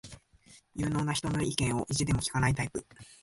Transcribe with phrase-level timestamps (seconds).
[0.73, 2.83] 有能な人の意見を意地でも聞かないタイプ